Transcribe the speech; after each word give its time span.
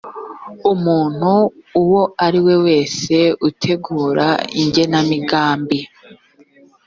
umuntu 0.73 1.31
uwo 1.81 2.01
ari 2.25 2.39
we 2.45 2.55
wese 2.65 3.15
utegura 3.47 4.27
igenamigambi 4.61 5.79